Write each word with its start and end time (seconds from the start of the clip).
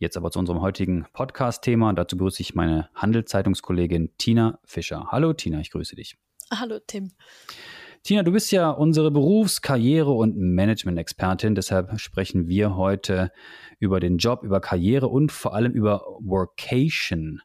Jetzt 0.00 0.16
aber 0.16 0.30
zu 0.30 0.38
unserem 0.38 0.60
heutigen 0.60 1.06
Podcast-Thema. 1.12 1.92
Dazu 1.92 2.16
begrüße 2.16 2.40
ich 2.40 2.54
meine 2.54 2.88
Handelszeitungskollegin 2.94 4.16
Tina 4.16 4.60
Fischer. 4.64 5.08
Hallo 5.10 5.32
Tina, 5.32 5.58
ich 5.58 5.72
grüße 5.72 5.96
dich. 5.96 6.16
Hallo 6.52 6.78
Tim. 6.86 7.10
Tina, 8.04 8.22
du 8.22 8.30
bist 8.30 8.52
ja 8.52 8.70
unsere 8.70 9.10
Berufs-, 9.10 9.60
Karriere- 9.60 10.12
und 10.12 10.36
Management-Expertin. 10.36 11.56
Deshalb 11.56 11.98
sprechen 11.98 12.46
wir 12.46 12.76
heute 12.76 13.32
über 13.80 13.98
den 13.98 14.18
Job, 14.18 14.44
über 14.44 14.60
Karriere 14.60 15.08
und 15.08 15.32
vor 15.32 15.54
allem 15.54 15.72
über 15.72 16.04
Workation. 16.20 17.42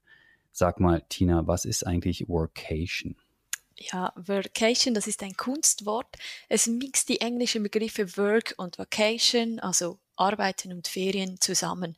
Sag 0.51 0.79
mal, 0.79 1.01
Tina, 1.09 1.47
was 1.47 1.65
ist 1.65 1.87
eigentlich 1.87 2.29
Workation? 2.29 3.15
Ja, 3.75 4.13
Workation, 4.15 4.93
das 4.93 5.07
ist 5.07 5.23
ein 5.23 5.35
Kunstwort. 5.35 6.05
Es 6.49 6.67
mixt 6.67 7.09
die 7.09 7.19
englischen 7.19 7.63
Begriffe 7.63 8.15
Work 8.15 8.53
und 8.57 8.77
Vacation, 8.77 9.59
also 9.59 9.97
Arbeiten 10.15 10.71
und 10.71 10.87
Ferien 10.87 11.39
zusammen. 11.39 11.97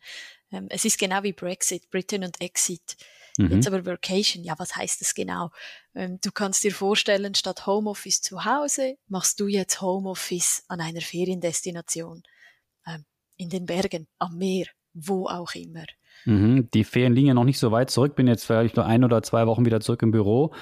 Ähm, 0.55 0.67
es 0.69 0.85
ist 0.85 0.97
genau 0.97 1.23
wie 1.23 1.33
Brexit, 1.33 1.89
Britain 1.89 2.23
und 2.23 2.39
Exit. 2.41 2.95
Mhm. 3.37 3.51
Jetzt 3.51 3.67
aber 3.67 3.85
Workation, 3.85 4.43
ja, 4.43 4.55
was 4.57 4.75
heißt 4.75 5.01
das 5.01 5.13
genau? 5.13 5.51
Ähm, 5.93 6.19
du 6.23 6.31
kannst 6.31 6.63
dir 6.63 6.73
vorstellen, 6.73 7.35
statt 7.35 7.67
Homeoffice 7.67 8.21
zu 8.21 8.45
Hause, 8.45 8.95
machst 9.07 9.39
du 9.39 9.47
jetzt 9.47 9.81
Homeoffice 9.81 10.63
an 10.67 10.79
einer 10.79 11.01
Feriendestination. 11.01 12.23
Ähm, 12.87 13.03
in 13.37 13.49
den 13.49 13.65
Bergen, 13.65 14.07
am 14.19 14.37
Meer, 14.37 14.67
wo 14.93 15.27
auch 15.27 15.53
immer. 15.55 15.85
Mhm. 16.23 16.69
Die 16.73 16.85
Ferien 16.85 17.13
liegen 17.13 17.27
ja 17.27 17.33
noch 17.33 17.43
nicht 17.43 17.59
so 17.59 17.71
weit 17.71 17.89
zurück, 17.89 18.15
bin 18.15 18.27
jetzt 18.27 18.45
vielleicht 18.45 18.77
nur 18.77 18.85
ein 18.85 19.03
oder 19.03 19.21
zwei 19.21 19.45
Wochen 19.47 19.65
wieder 19.65 19.81
zurück 19.81 20.01
im 20.01 20.11
Büro. 20.11 20.53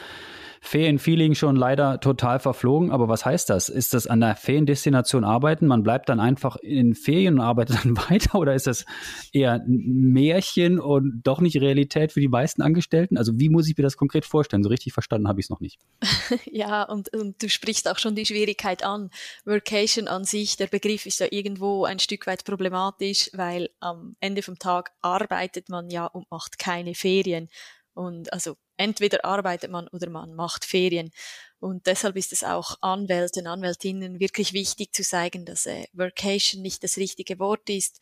Ferienfeeling 0.65 1.35
schon 1.35 1.57
leider 1.57 1.99
total 1.99 2.39
verflogen. 2.39 2.89
Aber 2.89 3.09
was 3.09 3.25
heißt 3.25 3.49
das? 3.49 3.67
Ist 3.67 3.93
das 3.93 4.07
an 4.07 4.21
der 4.21 4.37
Feriendestination 4.37 5.25
arbeiten? 5.25 5.67
Man 5.67 5.83
bleibt 5.83 6.07
dann 6.07 6.21
einfach 6.21 6.55
in 6.55 6.95
Ferien 6.95 7.35
und 7.35 7.41
arbeitet 7.41 7.79
dann 7.83 7.97
weiter? 7.97 8.39
Oder 8.39 8.55
ist 8.55 8.65
das 8.65 8.85
eher 9.33 9.55
ein 9.55 9.83
Märchen 10.13 10.79
und 10.79 11.21
doch 11.23 11.41
nicht 11.41 11.59
Realität 11.59 12.13
für 12.13 12.21
die 12.21 12.29
meisten 12.29 12.61
Angestellten? 12.61 13.17
Also 13.17 13.33
wie 13.35 13.49
muss 13.49 13.67
ich 13.67 13.77
mir 13.77 13.83
das 13.83 13.97
konkret 13.97 14.23
vorstellen? 14.23 14.63
So 14.63 14.69
richtig 14.69 14.93
verstanden 14.93 15.27
habe 15.27 15.41
ich 15.41 15.47
es 15.47 15.49
noch 15.49 15.59
nicht. 15.59 15.79
ja, 16.49 16.83
und, 16.83 17.13
und 17.13 17.43
du 17.43 17.49
sprichst 17.49 17.89
auch 17.89 17.99
schon 17.99 18.15
die 18.15 18.25
Schwierigkeit 18.25 18.85
an. 18.85 19.09
Workation 19.43 20.07
an 20.07 20.23
sich, 20.23 20.55
der 20.55 20.67
Begriff 20.67 21.05
ist 21.05 21.19
ja 21.19 21.27
irgendwo 21.29 21.83
ein 21.83 21.99
Stück 21.99 22.25
weit 22.25 22.45
problematisch, 22.45 23.29
weil 23.33 23.69
am 23.81 24.15
Ende 24.21 24.41
vom 24.41 24.57
Tag 24.57 24.91
arbeitet 25.01 25.67
man 25.67 25.89
ja 25.89 26.05
und 26.05 26.31
macht 26.31 26.57
keine 26.57 26.95
Ferien. 26.95 27.49
Und 27.93 28.31
also 28.31 28.55
entweder 28.83 29.23
arbeitet 29.23 29.71
man 29.71 29.87
oder 29.87 30.09
man 30.09 30.33
macht 30.35 30.65
Ferien. 30.65 31.11
Und 31.59 31.87
deshalb 31.87 32.17
ist 32.17 32.33
es 32.33 32.43
auch 32.43 32.77
Anwälten, 32.81 33.47
Anwältinnen 33.47 34.19
wirklich 34.19 34.51
wichtig 34.51 34.93
zu 34.93 35.03
zeigen, 35.03 35.45
dass 35.45 35.65
äh, 35.65 35.85
Workation 35.93 36.61
nicht 36.61 36.83
das 36.83 36.97
richtige 36.97 37.39
Wort 37.39 37.69
ist. 37.69 37.99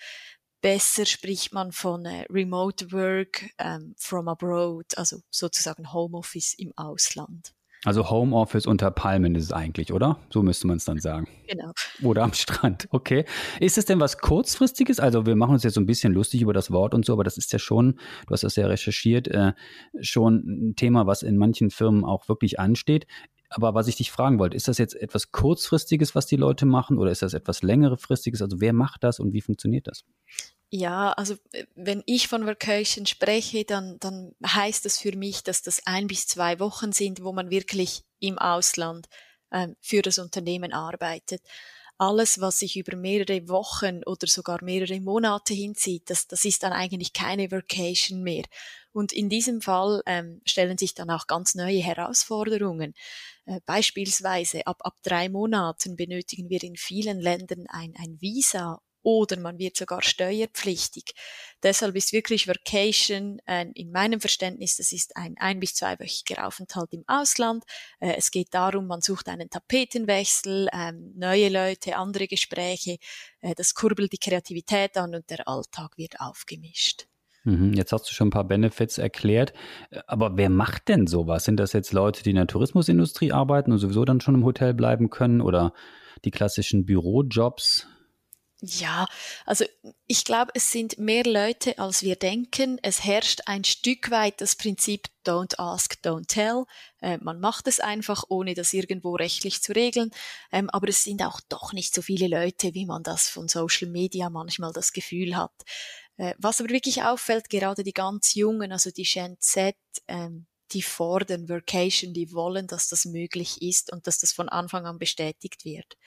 Besser 0.62 1.06
spricht 1.06 1.54
man 1.54 1.72
von 1.72 2.06
äh, 2.06 2.26
Remote 2.30 2.92
Work 2.92 3.50
ähm, 3.60 3.94
from 3.98 4.28
abroad, 4.28 4.98
also 4.98 5.22
sozusagen 5.30 5.94
Homeoffice 5.94 6.56
im 6.56 6.74
Ausland. 6.76 7.54
Also 7.84 8.12
Homeoffice 8.12 8.68
unter 8.68 8.92
Palmen 8.92 9.34
ist 9.34 9.46
es 9.46 9.52
eigentlich, 9.52 9.92
oder? 9.92 10.20
So 10.30 10.44
müsste 10.44 10.68
man 10.68 10.78
es 10.78 10.86
dann 10.86 11.00
sagen. 11.00 11.28
Genau. 11.48 11.72
Oder 12.04 12.24
am 12.24 12.34
Strand, 12.34 12.88
okay. 12.92 13.26
Ist 13.60 13.80
es 13.80 13.86
denn 13.86 14.00
was 14.00 14.20
Kurzfristiges? 14.20 15.00
Also 15.00 15.26
wir 15.26 15.36
machen 15.36 15.54
uns 15.54 15.64
jetzt 15.64 15.74
so 15.74 15.82
ein 15.82 15.88
bisschen 15.88 16.14
lustig 16.14 16.42
über 16.42 16.54
das 16.54 16.70
Wort 16.70 16.94
und 16.94 17.06
so, 17.06 17.14
aber 17.14 17.24
das 17.24 17.38
ist 17.38 17.52
ja 17.52 17.58
schon, 17.58 17.94
du 18.28 18.34
hast 18.34 18.44
das 18.44 18.56
ja 18.56 18.68
recherchiert, 18.68 19.28
äh, 19.30 19.54
schon 20.00 20.44
ein 20.46 20.76
Thema, 20.76 21.08
was 21.08 21.24
in 21.24 21.38
manchen 21.38 21.72
Firmen 21.72 22.06
auch 22.06 22.30
wirklich 22.30 22.60
ansteht. 22.60 23.08
Aber 23.50 23.74
was 23.74 23.88
ich 23.88 23.98
dich 23.98 24.12
fragen 24.12 24.38
wollte, 24.38 24.56
ist 24.56 24.68
das 24.68 24.78
jetzt 24.78 24.96
etwas 24.96 25.32
Kurzfristiges, 25.32 26.14
was 26.14 26.28
die 26.28 26.38
Leute 26.38 26.66
machen, 26.66 26.98
oder 26.98 27.12
ist 27.12 27.24
das 27.24 27.34
etwas 27.34 27.64
längerefristiges? 27.64 28.42
Also 28.42 28.62
wer 28.62 28.74
macht 28.74 29.04
das 29.04 29.20
und 29.20 29.34
wie 29.34 29.42
funktioniert 29.42 29.88
das? 29.88 30.06
Ja, 30.74 31.12
also 31.14 31.36
äh, 31.52 31.66
wenn 31.76 32.02
ich 32.06 32.28
von 32.28 32.46
Vacation 32.46 33.06
spreche, 33.06 33.66
dann, 33.66 33.98
dann 34.00 34.34
heißt 34.46 34.86
das 34.86 34.98
für 35.00 35.16
mich, 35.18 35.44
dass 35.44 35.62
das 35.62 35.82
ein 35.86 36.08
bis 36.08 36.28
zwei 36.28 36.60
Wochen 36.60 36.94
sind, 36.94 37.24
wo 37.24 37.34
man 37.34 37.50
wirklich 37.50 38.04
im 38.20 38.38
Ausland 38.40 39.08
ähm, 39.52 39.76
für 39.82 40.02
das 40.02 40.18
Unternehmen 40.18 40.72
arbeitet. 40.72 41.42
Alles, 41.98 42.40
was 42.42 42.60
sich 42.60 42.78
über 42.78 42.96
mehrere 42.98 43.48
Wochen 43.50 44.02
oder 44.06 44.28
sogar 44.28 44.64
mehrere 44.64 45.00
Monate 45.02 45.54
hinzieht, 45.54 46.10
das, 46.10 46.28
das 46.28 46.46
ist 46.46 46.64
dann 46.64 46.74
eigentlich 46.74 47.14
keine 47.14 47.52
Vacation 47.52 48.24
mehr. 48.24 48.44
Und 48.94 49.12
in 49.14 49.30
diesem 49.30 49.62
Fall 49.62 50.02
ähm, 50.06 50.42
stellen 50.46 50.78
sich 50.78 50.96
dann 50.96 51.10
auch 51.12 51.28
ganz 51.28 51.54
neue 51.54 51.80
Herausforderungen. 51.80 52.94
Äh, 53.46 53.60
beispielsweise 53.66 54.66
ab, 54.68 54.78
ab 54.82 54.96
drei 55.04 55.30
Monaten 55.30 55.96
benötigen 55.98 56.50
wir 56.50 56.64
in 56.64 56.78
vielen 56.78 57.20
Ländern 57.20 57.66
ein, 57.68 57.94
ein 57.98 58.20
Visa 58.22 58.82
oder 59.04 59.40
man 59.40 59.58
wird 59.60 59.78
sogar 59.78 60.02
steuerpflichtig. 60.02 61.14
Deshalb 61.64 61.96
ist 61.96 62.14
wirklich 62.14 62.48
Vacation 62.48 63.40
äh, 63.46 63.66
in 63.74 63.92
meinem 63.92 64.20
Verständnis, 64.20 64.78
das 64.78 64.92
ist 64.92 65.16
ein 65.16 65.36
ein- 65.40 65.60
bis 65.60 65.76
zweiwöchiger 65.76 66.48
Aufenthalt 66.48 66.94
im 66.94 67.04
Ausland. 67.08 67.64
Äh, 68.00 68.16
es 68.18 68.32
geht 68.32 68.54
darum, 68.54 68.88
man 68.88 69.02
sucht 69.02 69.30
einen 69.30 69.50
Tapetenwechsel, 69.50 70.68
äh, 70.72 70.92
neue 70.92 71.50
Leute, 71.50 71.96
andere 71.96 72.28
Gespräche. 72.28 72.98
Äh, 73.42 73.56
das 73.56 73.74
kurbelt 73.74 74.12
die 74.14 74.18
Kreativität 74.18 74.98
an 74.98 75.16
und 75.16 75.30
der 75.30 75.48
Alltag 75.48 75.98
wird 75.98 76.20
aufgemischt. 76.20 77.08
Mhm, 77.44 77.74
jetzt 77.74 77.92
hast 77.92 78.08
du 78.10 78.14
schon 78.14 78.28
ein 78.28 78.32
paar 78.32 78.48
Benefits 78.48 78.98
erklärt. 78.98 79.54
Aber 80.06 80.38
wer 80.38 80.50
macht 80.50 80.90
denn 80.90 81.08
sowas? 81.08 81.46
Sind 81.46 81.58
das 81.60 81.74
jetzt 81.74 81.92
Leute, 81.92 82.22
die 82.24 82.30
in 82.32 82.36
der 82.36 82.48
Tourismusindustrie 82.48 83.32
arbeiten 83.32 83.72
und 83.72 83.80
sowieso 83.80 84.06
dann 84.06 84.22
schon 84.22 84.36
im 84.36 84.46
Hotel 84.46 84.74
bleiben 84.74 85.10
können 85.10 85.42
oder 85.42 85.74
die 86.24 86.32
klassischen 86.32 86.86
Bürojobs? 86.86 87.88
Ja, 88.64 89.08
also 89.48 89.66
ich 90.06 90.24
glaube, 90.24 90.52
es 90.54 90.72
sind 90.72 91.00
mehr 91.00 91.24
Leute, 91.24 91.80
als 91.80 92.04
wir 92.04 92.16
denken. 92.16 92.78
Es 92.84 93.04
herrscht 93.04 93.42
ein 93.48 93.64
Stück 93.64 94.12
weit 94.12 94.40
das 94.40 94.56
Prinzip 94.56 95.08
Don't 95.26 95.58
ask, 95.58 95.98
don't 96.04 96.28
tell. 96.28 96.66
Äh, 97.02 97.18
man 97.22 97.40
macht 97.40 97.68
es 97.68 97.80
einfach, 97.80 98.24
ohne 98.30 98.54
das 98.54 98.74
irgendwo 98.74 99.16
rechtlich 99.16 99.64
zu 99.64 99.72
regeln. 99.74 100.12
Ähm, 100.52 100.70
aber 100.70 100.90
es 100.90 101.04
sind 101.04 101.24
auch 101.24 101.42
doch 101.50 101.74
nicht 101.74 101.96
so 101.96 102.04
viele 102.04 102.28
Leute, 102.28 102.76
wie 102.76 102.86
man 102.86 103.02
das 103.02 103.30
von 103.30 103.48
Social 103.48 103.90
Media 103.90 104.30
manchmal 104.30 104.74
das 104.74 104.94
Gefühl 104.94 105.36
hat. 105.36 105.54
Äh, 106.18 106.36
was 106.38 106.62
aber 106.62 106.70
wirklich 106.70 107.02
auffällt, 107.04 107.50
gerade 107.50 107.84
die 107.84 107.94
ganz 107.94 108.36
Jungen, 108.36 108.72
also 108.72 108.92
die 108.92 109.04
Gen 109.04 109.38
Z, 109.40 109.76
ähm, 110.08 110.46
die 110.72 110.84
fordern 110.84 111.50
Workation, 111.50 112.14
die 112.14 112.32
wollen, 112.32 112.68
dass 112.68 112.88
das 112.90 113.06
möglich 113.06 113.62
ist 113.64 113.92
und 113.92 114.06
dass 114.06 114.20
das 114.20 114.34
von 114.34 114.50
Anfang 114.50 114.86
an 114.86 115.00
bestätigt 115.00 115.66
wird. 115.66 115.98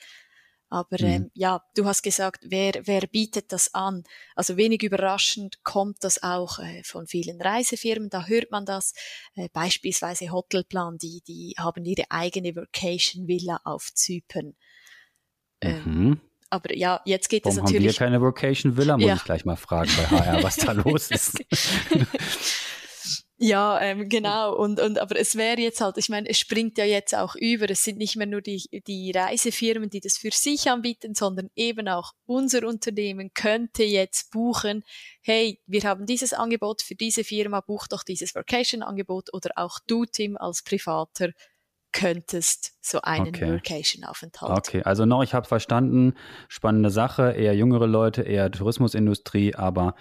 Aber 0.69 0.97
mhm. 0.99 1.07
ähm, 1.07 1.31
ja, 1.33 1.61
du 1.75 1.85
hast 1.85 2.01
gesagt, 2.01 2.45
wer, 2.49 2.73
wer 2.83 3.01
bietet 3.07 3.51
das 3.51 3.73
an? 3.73 4.03
Also 4.35 4.57
wenig 4.57 4.83
überraschend 4.83 5.63
kommt 5.63 6.03
das 6.03 6.23
auch 6.23 6.59
äh, 6.59 6.83
von 6.83 7.07
vielen 7.07 7.39
Reisefirmen, 7.41 8.09
da 8.09 8.25
hört 8.25 8.51
man 8.51 8.65
das. 8.65 8.93
Äh, 9.35 9.49
beispielsweise 9.53 10.31
Hotelplan, 10.31 10.97
die, 10.97 11.21
die 11.27 11.55
haben 11.57 11.85
ihre 11.85 12.05
eigene 12.09 12.55
Vacation-Villa 12.55 13.61
auf 13.63 13.93
Zypern. 13.93 14.55
Ähm, 15.61 15.83
mhm. 15.85 16.21
Aber 16.49 16.75
ja, 16.75 17.01
jetzt 17.05 17.29
geht 17.29 17.45
Warum 17.45 17.57
es 17.57 17.63
natürlich. 17.63 17.99
Haben 17.99 18.11
wir 18.11 18.19
keine 18.19 18.21
Vacation 18.21 18.77
Villa? 18.77 18.97
Muss 18.97 19.07
ja. 19.07 19.15
ich 19.15 19.23
gleich 19.23 19.45
mal 19.45 19.55
fragen 19.55 19.91
bei 19.97 20.05
HR, 20.05 20.43
was 20.43 20.57
da 20.57 20.71
los 20.73 21.11
ist. 21.11 21.43
Ja, 23.47 23.79
ähm, 23.79 24.09
genau. 24.09 24.55
Und, 24.55 24.79
und 24.79 24.97
aber 24.97 25.19
es 25.19 25.35
wäre 25.35 25.61
jetzt 25.61 25.79
halt, 25.79 25.99
ich 25.99 26.09
meine, 26.09 26.27
es 26.27 26.39
springt 26.39 26.79
ja 26.79 26.85
jetzt 26.85 27.13
auch 27.13 27.35
über. 27.35 27.69
Es 27.69 27.83
sind 27.83 27.99
nicht 27.99 28.15
mehr 28.15 28.25
nur 28.25 28.41
die, 28.41 28.81
die 28.87 29.11
Reisefirmen, 29.11 29.91
die 29.91 29.99
das 29.99 30.17
für 30.17 30.31
sich 30.31 30.67
anbieten, 30.67 31.13
sondern 31.13 31.51
eben 31.55 31.87
auch 31.87 32.13
unser 32.25 32.67
Unternehmen 32.67 33.35
könnte 33.35 33.83
jetzt 33.83 34.31
buchen, 34.31 34.83
hey, 35.21 35.61
wir 35.67 35.83
haben 35.83 36.07
dieses 36.07 36.33
Angebot 36.33 36.81
für 36.81 36.95
diese 36.95 37.23
Firma, 37.23 37.61
buch 37.61 37.85
doch 37.87 38.01
dieses 38.01 38.33
Vacation-Angebot 38.33 39.31
oder 39.31 39.51
auch 39.57 39.77
du, 39.85 40.05
Tim, 40.05 40.37
als 40.37 40.63
Privater 40.63 41.29
könntest 41.95 42.73
so 42.81 42.99
einen 43.01 43.29
okay. 43.29 43.53
Workation-Aufenthalt. 43.53 44.57
Okay, 44.57 44.83
also 44.83 45.05
noch, 45.05 45.23
ich 45.23 45.33
habe 45.33 45.47
verstanden, 45.47 46.13
spannende 46.49 46.89
Sache, 46.89 47.31
eher 47.31 47.55
jüngere 47.55 47.87
Leute, 47.87 48.21
eher 48.21 48.51
Tourismusindustrie, 48.51 49.55
aber 49.55 49.95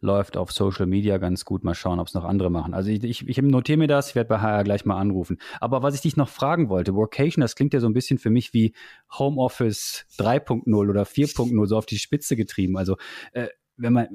läuft 0.00 0.36
auf 0.36 0.52
Social 0.52 0.86
Media 0.86 1.18
ganz 1.18 1.44
gut. 1.44 1.64
Mal 1.64 1.74
schauen, 1.74 1.98
ob 1.98 2.06
es 2.06 2.14
noch 2.14 2.24
andere 2.24 2.50
machen. 2.50 2.72
Also 2.72 2.90
ich, 2.90 3.02
ich, 3.02 3.28
ich 3.28 3.42
notiere 3.42 3.78
mir 3.78 3.88
das, 3.88 4.10
ich 4.10 4.14
werde 4.14 4.28
bei 4.28 4.40
HR 4.40 4.62
gleich 4.62 4.84
mal 4.84 4.96
anrufen. 4.96 5.38
Aber 5.60 5.82
was 5.82 5.96
ich 5.96 6.02
dich 6.02 6.16
noch 6.16 6.28
fragen 6.28 6.68
wollte, 6.68 6.94
Workation, 6.94 7.42
das 7.42 7.56
klingt 7.56 7.74
ja 7.74 7.80
so 7.80 7.88
ein 7.88 7.94
bisschen 7.94 8.18
für 8.18 8.30
mich 8.30 8.54
wie 8.54 8.72
Homeoffice 9.18 10.06
3.0 10.18 10.72
oder 10.72 11.02
4.0, 11.02 11.66
so 11.66 11.76
auf 11.76 11.86
die 11.86 11.98
Spitze 11.98 12.36
getrieben. 12.36 12.78
Also 12.78 12.96
äh, 13.32 13.48
wenn 13.80 13.92
man 13.94 14.08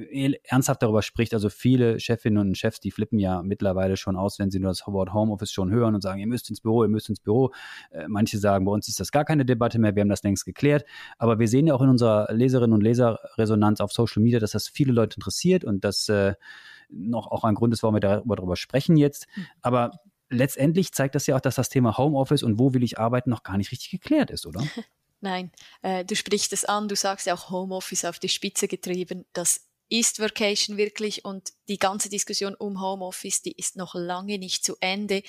ernsthaft 0.44 0.84
darüber 0.84 1.02
spricht, 1.02 1.34
also 1.34 1.50
viele 1.50 2.00
Chefinnen 2.00 2.40
und 2.40 2.58
Chefs, 2.58 2.80
die 2.80 2.92
flippen 2.92 3.20
ja 3.20 3.42
mittlerweile 3.42 3.98
schon 3.98 4.16
aus, 4.16 4.38
wenn 4.38 4.52
sie 4.52 4.60
nur 4.60 4.70
das 4.70 4.86
Wort 4.86 5.14
Homeoffice 5.14 5.52
schon 5.52 5.72
hören 5.72 5.96
und 5.96 6.02
sagen, 6.02 6.20
ihr 6.20 6.28
müsst 6.28 6.50
ins 6.50 6.62
Büro, 6.62 6.84
ihr 6.84 6.90
müsst 6.90 7.10
ins 7.10 7.20
Büro. 7.20 7.52
Äh, 7.92 8.08
manche 8.08 8.38
sagen, 8.38 8.66
bei 8.66 8.72
uns 8.72 8.88
ist 8.88 9.00
das 9.00 9.12
gar 9.12 9.26
keine 9.26 9.46
Debatte 9.46 9.80
mehr, 9.80 9.96
wir 9.96 10.02
haben 10.02 10.10
das 10.10 10.24
längst 10.24 10.46
geklärt. 10.46 10.86
Aber 11.18 11.40
wir 11.40 11.48
sehen 11.48 11.68
ja 11.68 11.74
auch 11.74 11.82
in 11.82 11.90
unserer 11.90 12.32
Leserinnen 12.32 12.74
und 12.74 12.82
Leserresonanz 12.82 13.82
auf 13.82 13.92
Social 13.92 14.22
Media, 14.22 14.40
dass 14.40 14.52
das 14.52 14.68
viele 14.68 14.94
Leute 14.94 15.16
interessiert 15.16 15.64
und 15.64 15.84
das 15.84 16.10
äh, 16.10 16.36
noch 16.90 17.32
auch 17.32 17.44
ein 17.44 17.56
Grund 17.56 17.74
ist, 17.74 17.82
warum 17.82 17.96
wir 17.96 18.00
darüber, 18.02 18.36
darüber 18.36 18.56
sprechen 18.56 18.98
jetzt. 18.98 19.26
Hm. 19.34 19.46
Aber 19.62 19.92
letztendlich 20.30 20.94
zeigt 20.94 21.16
das 21.16 21.26
ja 21.26 21.36
auch, 21.36 21.42
dass 21.42 21.56
das 21.56 21.70
Thema 21.70 21.98
Homeoffice 21.98 22.44
und 22.44 22.60
wo 22.60 22.74
will 22.74 22.84
ich 22.84 23.00
arbeiten 23.00 23.32
noch 23.32 23.44
gar 23.44 23.58
nicht 23.58 23.72
richtig 23.72 23.90
geklärt 23.90 24.30
ist, 24.30 24.46
oder? 24.46 24.62
Nein, 25.26 25.52
äh, 25.82 26.06
du 26.06 26.16
sprichst 26.16 26.54
es 26.54 26.66
an, 26.66 26.88
du 26.88 26.96
sagst 26.96 27.26
ja 27.26 27.34
auch 27.34 27.50
Homeoffice 27.50 28.06
auf 28.06 28.20
die 28.20 28.30
Spitze 28.30 28.68
getrieben. 28.68 29.26
Das 29.34 29.62
ist 29.90 30.20
Vacation 30.20 30.78
wirklich 30.78 31.26
und 31.26 31.54
die 31.68 31.80
ganze 31.80 32.10
Diskussion 32.10 32.54
um 32.54 32.80
Homeoffice, 32.80 33.42
die 33.42 33.54
ist 33.54 33.76
noch 33.76 33.96
lange 33.96 34.38
nicht 34.38 34.64
zu 34.64 34.76
Ende. 34.82 35.24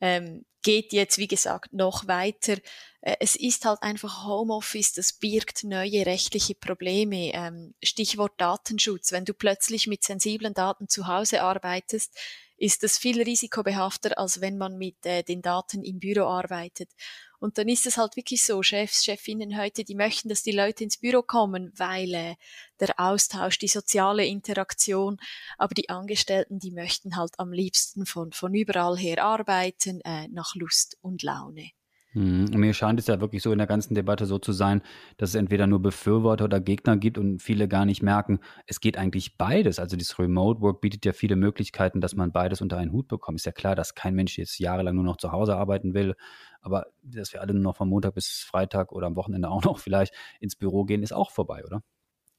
Ähm, 0.00 0.44
geht 0.62 0.92
jetzt, 0.92 1.18
wie 1.18 1.28
gesagt, 1.28 1.72
noch 1.72 2.08
weiter. 2.08 2.56
Äh, 3.02 3.18
es 3.20 3.36
ist 3.36 3.64
halt 3.66 3.84
einfach 3.84 4.26
Homeoffice, 4.26 4.94
das 4.94 5.12
birgt 5.12 5.62
neue 5.62 6.06
rechtliche 6.06 6.56
Probleme. 6.56 7.30
Ähm, 7.32 7.74
Stichwort 7.84 8.32
Datenschutz. 8.36 9.12
Wenn 9.12 9.24
du 9.24 9.32
plötzlich 9.32 9.86
mit 9.86 10.02
sensiblen 10.02 10.54
Daten 10.54 10.88
zu 10.88 11.06
Hause 11.06 11.42
arbeitest, 11.42 12.18
ist 12.60 12.82
das 12.82 12.98
viel 12.98 13.22
risikobehafter, 13.22 14.18
als 14.18 14.40
wenn 14.40 14.58
man 14.58 14.76
mit 14.76 15.04
äh, 15.06 15.22
den 15.22 15.40
Daten 15.40 15.82
im 15.82 15.98
Büro 15.98 16.26
arbeitet. 16.26 16.90
Und 17.38 17.56
dann 17.56 17.68
ist 17.68 17.86
es 17.86 17.96
halt 17.96 18.16
wirklich 18.16 18.44
so, 18.44 18.62
Chefs, 18.62 19.02
Chefinnen 19.02 19.58
heute, 19.58 19.82
die 19.82 19.94
möchten, 19.94 20.28
dass 20.28 20.42
die 20.42 20.52
Leute 20.52 20.84
ins 20.84 20.98
Büro 20.98 21.22
kommen, 21.22 21.72
weil 21.74 22.12
äh, 22.12 22.34
der 22.78 23.00
Austausch, 23.00 23.58
die 23.58 23.68
soziale 23.68 24.26
Interaktion, 24.26 25.16
aber 25.56 25.74
die 25.74 25.88
Angestellten, 25.88 26.58
die 26.58 26.70
möchten 26.70 27.16
halt 27.16 27.38
am 27.38 27.50
liebsten 27.50 28.04
von, 28.04 28.32
von 28.32 28.54
überall 28.54 28.98
her 28.98 29.24
arbeiten, 29.24 30.02
äh, 30.02 30.28
nach 30.28 30.54
Lust 30.54 30.98
und 31.00 31.22
Laune. 31.22 31.70
Mhm. 32.12 32.46
Mir 32.54 32.74
scheint 32.74 32.98
es 32.98 33.06
ja 33.06 33.20
wirklich 33.20 33.42
so 33.42 33.52
in 33.52 33.58
der 33.58 33.68
ganzen 33.68 33.94
Debatte 33.94 34.26
so 34.26 34.38
zu 34.38 34.52
sein, 34.52 34.82
dass 35.16 35.30
es 35.30 35.34
entweder 35.36 35.66
nur 35.66 35.80
Befürworter 35.80 36.44
oder 36.44 36.60
Gegner 36.60 36.96
gibt 36.96 37.18
und 37.18 37.40
viele 37.40 37.68
gar 37.68 37.84
nicht 37.84 38.02
merken, 38.02 38.40
es 38.66 38.80
geht 38.80 38.96
eigentlich 38.96 39.36
beides. 39.36 39.78
Also 39.78 39.96
dieses 39.96 40.18
Remote 40.18 40.60
Work 40.60 40.80
bietet 40.80 41.04
ja 41.04 41.12
viele 41.12 41.36
Möglichkeiten, 41.36 42.00
dass 42.00 42.16
man 42.16 42.32
beides 42.32 42.60
unter 42.60 42.78
einen 42.78 42.90
Hut 42.90 43.06
bekommt. 43.06 43.38
Ist 43.38 43.46
ja 43.46 43.52
klar, 43.52 43.76
dass 43.76 43.94
kein 43.94 44.14
Mensch 44.14 44.38
jetzt 44.38 44.58
jahrelang 44.58 44.96
nur 44.96 45.04
noch 45.04 45.18
zu 45.18 45.30
Hause 45.30 45.56
arbeiten 45.56 45.94
will, 45.94 46.16
aber 46.60 46.86
dass 47.02 47.32
wir 47.32 47.40
alle 47.40 47.54
nur 47.54 47.62
noch 47.62 47.76
von 47.76 47.88
Montag 47.88 48.14
bis 48.14 48.40
Freitag 48.40 48.90
oder 48.90 49.06
am 49.06 49.14
Wochenende 49.14 49.48
auch 49.48 49.62
noch 49.62 49.78
vielleicht 49.80 50.12
ins 50.40 50.56
Büro 50.56 50.84
gehen, 50.84 51.04
ist 51.04 51.12
auch 51.12 51.30
vorbei, 51.30 51.64
oder? 51.64 51.82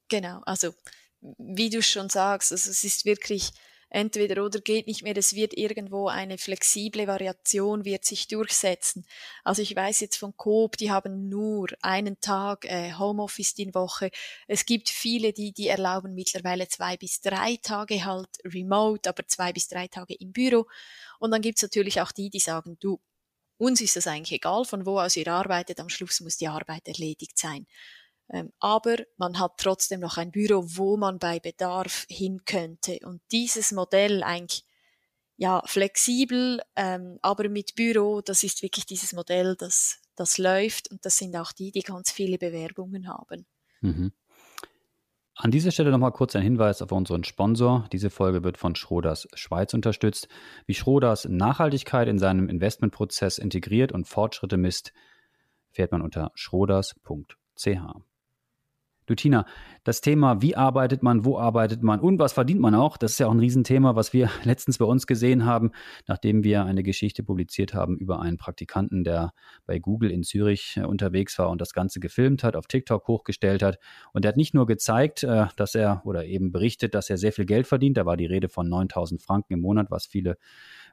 Genau, 0.10 0.42
also 0.46 0.74
wie 1.38 1.70
du 1.70 1.82
schon 1.82 2.10
sagst, 2.10 2.52
also 2.52 2.70
es 2.70 2.84
ist 2.84 3.06
wirklich 3.06 3.52
entweder 3.92 4.44
oder 4.44 4.62
geht 4.62 4.88
nicht 4.88 5.04
mehr, 5.04 5.16
es 5.18 5.36
wird 5.36 5.54
irgendwo 5.54 6.08
eine 6.08 6.38
flexible 6.38 7.06
Variation 7.08 7.86
wird 7.86 8.06
sich 8.06 8.28
durchsetzen. 8.28 9.06
Also 9.44 9.62
ich 9.62 9.76
weiß 9.76 10.00
jetzt 10.00 10.16
von 10.16 10.36
Coop, 10.38 10.78
die 10.78 10.92
haben 10.92 11.28
nur 11.30 11.68
einen 11.82 12.20
Tag 12.22 12.66
äh, 12.66 12.94
Homeoffice 12.94 13.54
in 13.58 13.76
Woche. 13.76 14.10
Es 14.48 14.66
gibt 14.66 14.90
viele, 14.90 15.34
die, 15.34 15.52
die 15.52 15.68
erlauben 15.68 16.16
mittlerweile 16.16 16.68
zwei 16.70 16.96
bis 16.96 17.20
drei 17.20 17.58
Tage 17.62 18.04
halt 18.06 18.30
remote, 18.46 19.10
aber 19.10 19.28
zwei 19.28 19.52
bis 19.52 19.68
drei 19.68 19.88
Tage 19.88 20.16
im 20.16 20.32
Büro. 20.32 20.68
Und 21.20 21.32
dann 21.32 21.42
gibt's 21.42 21.62
natürlich 21.62 22.00
auch 22.00 22.14
die, 22.14 22.30
die 22.30 22.40
sagen, 22.40 22.78
du, 22.80 23.00
uns 23.58 23.82
ist 23.82 23.98
das 23.98 24.08
eigentlich 24.08 24.32
egal, 24.32 24.64
von 24.64 24.86
wo 24.86 25.00
aus 25.00 25.18
ihr 25.18 25.28
arbeitet, 25.28 25.82
am 25.82 25.90
Schluss 25.90 26.22
muss 26.22 26.38
die 26.38 26.48
Arbeit 26.48 26.88
erledigt 26.88 27.38
sein. 27.38 27.68
Ähm, 28.31 28.51
aber 28.60 28.98
man 29.18 29.39
hat 29.39 29.57
trotzdem 29.57 30.00
noch 30.00 30.18
ein 30.18 30.31
Büro, 30.31 30.63
wo 30.66 30.98
man 30.98 31.19
bei 31.19 31.39
Bedarf 31.39 32.06
hin 32.10 32.42
könnte. 32.45 33.00
Und 33.04 33.22
dieses 33.31 33.72
Modell 33.72 34.24
eigentlich 34.24 34.63
ja 35.38 35.62
flexibel, 35.66 36.62
ähm, 36.75 37.19
aber 37.22 37.50
mit 37.50 37.75
Büro, 37.75 38.22
das 38.22 38.44
ist 38.44 38.62
wirklich 38.62 38.86
dieses 38.86 39.13
Modell, 39.13 39.56
das 39.56 40.01
das 40.16 40.38
läuft 40.38 40.92
und 40.92 41.06
das 41.06 41.18
sind 41.18 41.36
auch 41.36 41.51
die, 41.51 41.72
die 41.72 41.81
ganz 41.81 42.12
viele 42.12 42.38
Bewerbungen 42.38 43.07
haben. 43.07 43.45
Mhm. 43.81 44.12
An 45.36 45.50
dieser 45.50 45.72
Stelle 45.72 45.89
nochmal 45.89 46.12
kurz 46.12 46.36
ein 46.36 46.44
Hinweis 46.44 46.81
auf 46.81 46.92
unseren 46.92 47.24
Sponsor. 47.24 47.88
Diese 47.92 48.12
Folge 48.12 48.44
wird 48.44 48.57
von 48.57 48.75
Schroders 48.75 49.27
Schweiz 49.34 49.74
unterstützt. 49.74 50.27
Wie 50.68 50.75
Schroders 50.75 51.25
Nachhaltigkeit 51.25 52.07
in 52.07 52.19
seinem 52.19 52.50
Investmentprozess 52.50 53.39
integriert 53.39 53.92
und 53.92 54.07
Fortschritte 54.07 54.57
misst, 54.57 54.94
fährt 55.72 55.92
man 55.92 56.01
unter 56.01 56.31
schroders.ch. 56.36 57.68
Du 59.12 59.16
Tina, 59.16 59.46
das 59.84 60.00
Thema, 60.00 60.42
wie 60.42 60.56
arbeitet 60.56 61.04
man, 61.04 61.25
wo 61.25 61.38
arbeitet 61.38 61.84
man 61.84 62.00
und 62.00 62.18
was 62.18 62.31
verdient 62.31 62.62
man 62.62 62.74
auch, 62.74 62.96
das 62.96 63.12
ist 63.12 63.19
ja 63.19 63.28
auch 63.28 63.34
ein 63.34 63.42
Riesenthema, 63.42 63.98
was 63.98 64.13
wir 64.13 64.30
letztens 64.46 64.78
bei 64.78 64.86
uns 64.86 65.06
gesehen 65.06 65.46
haben, 65.46 65.72
nachdem 66.08 66.46
wir 66.46 66.63
eine 66.63 66.81
Geschichte 66.81 67.22
publiziert 67.22 67.74
haben 67.74 67.98
über 67.98 68.22
einen 68.22 68.38
Praktikanten, 68.38 69.04
der 69.04 69.34
bei 69.66 69.80
Google 69.80 70.12
in 70.12 70.24
Zürich 70.24 70.78
äh, 70.78 70.86
unterwegs 70.86 71.38
war 71.40 71.50
und 71.50 71.60
das 71.60 71.74
Ganze 71.74 72.00
gefilmt 72.00 72.46
hat, 72.46 72.56
auf 72.56 72.68
TikTok 72.68 73.06
hochgestellt 73.06 73.63
hat. 73.63 73.80
Und 74.13 74.24
er 74.24 74.30
hat 74.30 74.38
nicht 74.38 74.54
nur 74.54 74.66
gezeigt, 74.66 75.24
äh, 75.24 75.48
dass 75.58 75.75
er 75.75 76.02
oder 76.06 76.24
eben 76.24 76.54
berichtet, 76.54 76.96
dass 76.96 77.10
er 77.10 77.18
sehr 77.18 77.34
viel 77.34 77.46
Geld 77.46 77.68
verdient, 77.68 77.98
da 77.98 78.06
war 78.06 78.16
die 78.16 78.28
Rede 78.28 78.48
von 78.48 78.69
9000 78.69 79.22
Franken 79.22 79.56
im 79.56 79.60
Monat, 79.60 79.92
was 79.92 80.06
viele 80.06 80.38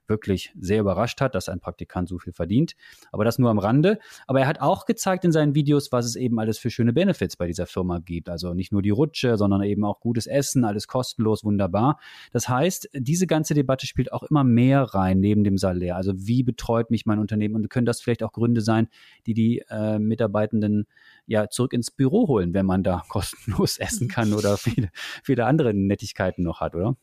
wirklich 0.08 0.52
sehr 0.58 0.80
überrascht 0.80 1.20
hat, 1.20 1.34
dass 1.34 1.48
ein 1.48 1.60
Praktikant 1.60 2.08
so 2.08 2.18
viel 2.18 2.32
verdient. 2.32 2.74
Aber 3.12 3.24
das 3.24 3.38
nur 3.38 3.50
am 3.50 3.58
Rande. 3.58 3.98
Aber 4.26 4.40
er 4.40 4.46
hat 4.46 4.60
auch 4.60 4.86
gezeigt 4.86 5.24
in 5.24 5.32
seinen 5.32 5.54
Videos, 5.54 5.92
was 5.92 6.06
es 6.06 6.16
eben 6.16 6.38
alles 6.38 6.58
für 6.58 6.70
schöne 6.70 6.92
Benefits 6.92 7.36
bei 7.36 7.46
dieser 7.46 7.66
Firma 7.66 7.98
gibt. 7.98 8.28
Also 8.28 8.54
nicht 8.54 8.72
nur 8.72 8.82
die 8.82 8.90
Rutsche, 8.90 9.36
sondern 9.36 9.62
eben 9.62 9.84
auch 9.84 10.00
gutes 10.00 10.26
Essen, 10.26 10.64
alles 10.64 10.88
kostenlos, 10.88 11.44
wunderbar. 11.44 11.98
Das 12.32 12.48
heißt, 12.48 12.90
diese 12.94 13.26
ganze 13.26 13.54
Debatte 13.54 13.86
spielt 13.86 14.12
auch 14.12 14.22
immer 14.22 14.44
mehr 14.44 14.82
rein 14.82 15.20
neben 15.20 15.44
dem 15.44 15.58
Salär. 15.58 15.96
Also 15.96 16.12
wie 16.16 16.42
betreut 16.42 16.90
mich 16.90 17.06
mein 17.06 17.18
Unternehmen? 17.18 17.54
Und 17.54 17.68
können 17.70 17.86
das 17.86 18.00
vielleicht 18.00 18.22
auch 18.22 18.32
Gründe 18.32 18.60
sein, 18.60 18.88
die 19.26 19.34
die 19.34 19.62
äh, 19.68 19.98
Mitarbeitenden 19.98 20.86
ja 21.26 21.48
zurück 21.48 21.72
ins 21.72 21.90
Büro 21.90 22.28
holen, 22.28 22.54
wenn 22.54 22.66
man 22.66 22.82
da 22.82 23.02
kostenlos 23.08 23.78
essen 23.78 24.08
kann 24.08 24.32
oder 24.32 24.56
viele, 24.56 24.90
viele 25.22 25.46
andere 25.46 25.74
Nettigkeiten 25.74 26.42
noch 26.42 26.60
hat, 26.60 26.74
oder? 26.74 26.96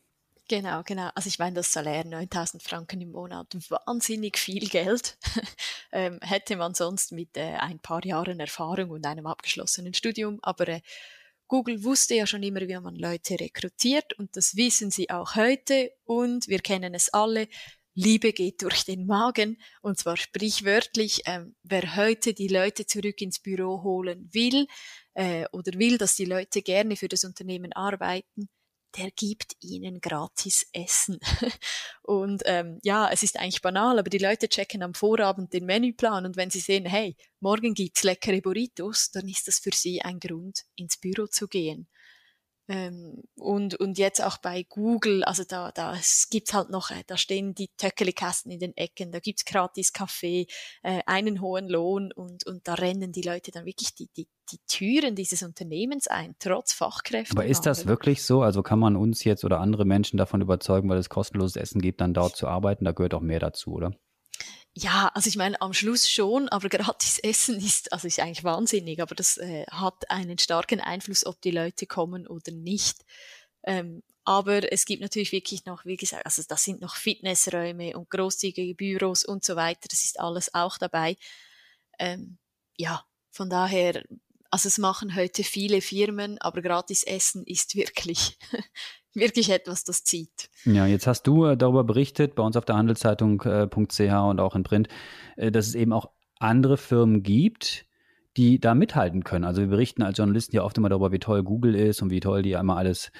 Genau, 0.48 0.82
genau. 0.84 1.10
Also 1.16 1.26
ich 1.26 1.40
meine, 1.40 1.54
das 1.54 1.72
Salär 1.72 2.04
9000 2.04 2.62
Franken 2.62 3.00
im 3.00 3.10
Monat, 3.10 3.48
wahnsinnig 3.68 4.38
viel 4.38 4.68
Geld. 4.68 5.18
ähm, 5.92 6.20
hätte 6.22 6.56
man 6.56 6.72
sonst 6.74 7.10
mit 7.10 7.36
äh, 7.36 7.56
ein 7.56 7.80
paar 7.80 8.04
Jahren 8.04 8.38
Erfahrung 8.38 8.90
und 8.90 9.04
einem 9.06 9.26
abgeschlossenen 9.26 9.92
Studium. 9.92 10.38
Aber 10.42 10.68
äh, 10.68 10.80
Google 11.48 11.82
wusste 11.82 12.14
ja 12.14 12.26
schon 12.28 12.44
immer, 12.44 12.60
wie 12.60 12.78
man 12.78 12.94
Leute 12.94 13.40
rekrutiert 13.40 14.12
und 14.18 14.36
das 14.36 14.56
wissen 14.56 14.90
sie 14.90 15.10
auch 15.10 15.34
heute 15.34 15.92
und 16.04 16.46
wir 16.48 16.60
kennen 16.60 16.94
es 16.94 17.08
alle. 17.12 17.48
Liebe 17.94 18.32
geht 18.32 18.62
durch 18.62 18.84
den 18.84 19.06
Magen 19.06 19.58
und 19.80 19.98
zwar 19.98 20.16
sprichwörtlich, 20.16 21.22
ähm, 21.26 21.56
wer 21.62 21.96
heute 21.96 22.34
die 22.34 22.48
Leute 22.48 22.86
zurück 22.86 23.20
ins 23.22 23.38
Büro 23.40 23.82
holen 23.82 24.28
will 24.32 24.66
äh, 25.14 25.46
oder 25.52 25.72
will, 25.78 25.98
dass 25.98 26.14
die 26.14 26.26
Leute 26.26 26.62
gerne 26.62 26.96
für 26.96 27.08
das 27.08 27.24
Unternehmen 27.24 27.72
arbeiten, 27.72 28.48
der 28.96 29.10
gibt 29.10 29.56
ihnen 29.60 30.00
gratis 30.00 30.66
Essen. 30.72 31.18
und 32.02 32.42
ähm, 32.46 32.78
ja, 32.82 33.10
es 33.10 33.22
ist 33.22 33.38
eigentlich 33.38 33.62
banal, 33.62 33.98
aber 33.98 34.10
die 34.10 34.18
Leute 34.18 34.48
checken 34.48 34.82
am 34.82 34.94
Vorabend 34.94 35.52
den 35.52 35.66
Menüplan 35.66 36.26
und 36.26 36.36
wenn 36.36 36.50
sie 36.50 36.60
sehen, 36.60 36.86
hey, 36.86 37.16
morgen 37.40 37.74
gibt's 37.74 38.02
leckere 38.02 38.40
Burritos, 38.40 39.10
dann 39.10 39.28
ist 39.28 39.48
das 39.48 39.58
für 39.58 39.72
sie 39.74 40.02
ein 40.02 40.18
Grund, 40.20 40.64
ins 40.76 40.96
Büro 40.96 41.26
zu 41.26 41.48
gehen. 41.48 41.88
Ähm, 42.68 43.22
und, 43.36 43.76
und 43.76 43.96
jetzt 43.96 44.22
auch 44.22 44.38
bei 44.38 44.64
Google, 44.68 45.22
also 45.22 45.44
da, 45.44 45.70
da 45.70 45.94
es 45.94 46.28
halt 46.52 46.70
noch, 46.70 46.90
äh, 46.90 47.04
da 47.06 47.16
stehen 47.16 47.54
die 47.54 47.68
Töckelikasten 47.76 48.50
in 48.50 48.58
den 48.58 48.76
Ecken, 48.76 49.12
da 49.12 49.20
gibt's 49.20 49.44
gratis 49.44 49.92
Kaffee, 49.92 50.46
äh, 50.82 51.00
einen 51.06 51.40
hohen 51.40 51.68
Lohn 51.68 52.10
und, 52.12 52.44
und 52.44 52.66
da 52.66 52.74
rennen 52.74 53.12
die 53.12 53.22
Leute 53.22 53.52
dann 53.52 53.66
wirklich 53.66 53.94
die, 53.94 54.08
die, 54.16 54.26
die 54.50 54.58
Türen 54.66 55.14
dieses 55.14 55.44
Unternehmens 55.44 56.08
ein, 56.08 56.34
trotz 56.40 56.72
Fachkräften. 56.72 57.38
Aber 57.38 57.46
ist 57.46 57.66
das 57.66 57.86
wirklich 57.86 58.24
so? 58.24 58.42
Also 58.42 58.62
kann 58.62 58.80
man 58.80 58.96
uns 58.96 59.22
jetzt 59.22 59.44
oder 59.44 59.60
andere 59.60 59.84
Menschen 59.84 60.16
davon 60.16 60.40
überzeugen, 60.40 60.88
weil 60.88 60.98
es 60.98 61.08
kostenloses 61.08 61.56
Essen 61.56 61.80
gibt, 61.80 62.00
dann 62.00 62.14
dort 62.14 62.36
zu 62.36 62.48
arbeiten? 62.48 62.84
Da 62.84 62.92
gehört 62.92 63.14
auch 63.14 63.20
mehr 63.20 63.40
dazu, 63.40 63.74
oder? 63.74 63.92
Ja, 64.78 65.10
also 65.14 65.28
ich 65.28 65.36
meine, 65.36 65.58
am 65.62 65.72
Schluss 65.72 66.10
schon, 66.10 66.50
aber 66.50 66.68
gratis 66.68 67.18
Essen 67.18 67.56
ist, 67.56 67.94
also 67.94 68.06
ist 68.06 68.20
eigentlich 68.20 68.44
wahnsinnig, 68.44 69.00
aber 69.00 69.14
das 69.14 69.38
äh, 69.38 69.64
hat 69.70 70.10
einen 70.10 70.36
starken 70.36 70.80
Einfluss, 70.80 71.24
ob 71.24 71.40
die 71.40 71.50
Leute 71.50 71.86
kommen 71.86 72.26
oder 72.26 72.52
nicht. 72.52 73.02
Ähm, 73.64 74.02
aber 74.24 74.70
es 74.70 74.84
gibt 74.84 75.00
natürlich 75.00 75.32
wirklich 75.32 75.64
noch, 75.64 75.86
wie 75.86 75.96
gesagt, 75.96 76.26
also 76.26 76.42
das 76.46 76.62
sind 76.62 76.82
noch 76.82 76.94
Fitnessräume 76.96 77.96
und 77.96 78.10
großzügige 78.10 78.74
Büros 78.74 79.24
und 79.24 79.44
so 79.46 79.56
weiter, 79.56 79.88
das 79.88 80.04
ist 80.04 80.20
alles 80.20 80.52
auch 80.52 80.76
dabei. 80.76 81.16
Ähm, 81.98 82.36
ja, 82.76 83.02
von 83.30 83.48
daher, 83.48 84.04
also 84.50 84.68
es 84.68 84.76
machen 84.76 85.16
heute 85.16 85.42
viele 85.42 85.80
Firmen, 85.80 86.38
aber 86.38 86.60
gratis 86.60 87.02
Essen 87.02 87.44
ist 87.46 87.76
wirklich 87.76 88.36
wirklich 89.16 89.50
etwas, 89.50 89.84
das 89.84 90.04
zieht. 90.04 90.50
Ja, 90.64 90.86
jetzt 90.86 91.06
hast 91.06 91.24
du 91.26 91.46
äh, 91.46 91.56
darüber 91.56 91.84
berichtet, 91.84 92.34
bei 92.34 92.42
uns 92.42 92.56
auf 92.56 92.64
der 92.64 92.76
Handelszeitung.ch 92.76 93.46
äh, 93.46 94.12
und 94.12 94.40
auch 94.40 94.54
in 94.54 94.62
Print, 94.62 94.88
äh, 95.36 95.50
dass 95.50 95.66
es 95.66 95.74
eben 95.74 95.92
auch 95.92 96.10
andere 96.38 96.76
Firmen 96.76 97.22
gibt, 97.22 97.85
die 98.36 98.60
da 98.60 98.74
mithalten 98.74 99.24
können. 99.24 99.44
Also 99.44 99.62
wir 99.62 99.68
berichten 99.68 100.02
als 100.02 100.18
Journalisten 100.18 100.56
ja 100.56 100.62
oft 100.62 100.76
immer 100.76 100.88
darüber, 100.88 101.12
wie 101.12 101.18
toll 101.18 101.42
Google 101.42 101.74
ist 101.74 102.02
und 102.02 102.10
wie 102.10 102.20
toll 102.20 102.42
die 102.42 102.56
einmal 102.56 102.76
alles 102.78 103.10